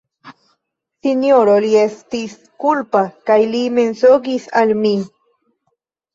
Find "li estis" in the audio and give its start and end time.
1.65-2.33